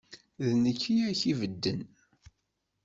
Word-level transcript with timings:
D 0.45 0.47
nekk 0.63 0.81
i 0.91 0.95
ak-ibedden. 1.09 1.81